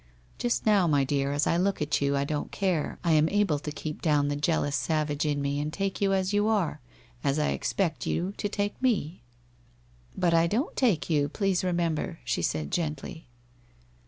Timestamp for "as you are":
6.11-6.81